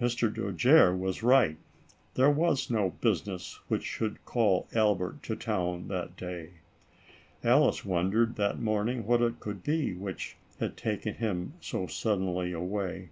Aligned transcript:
Mr. 0.00 0.32
Dojere 0.32 0.96
was 0.96 1.24
right. 1.24 1.56
There 2.14 2.30
was 2.30 2.70
no 2.70 2.90
business 3.00 3.58
which 3.66 3.82
should 3.84 4.24
call 4.24 4.68
Albert 4.72 5.24
to 5.24 5.34
town 5.34 5.88
that 5.88 6.16
day. 6.16 6.50
Alice 7.42 7.84
wondered, 7.84 8.36
that 8.36 8.60
morning, 8.60 9.04
what 9.04 9.20
it 9.20 9.40
could 9.40 9.64
be, 9.64 9.92
which 9.92 10.36
had 10.60 10.76
taken 10.76 11.14
him 11.14 11.54
so 11.60 11.88
suddenly 11.88 12.52
away. 12.52 13.08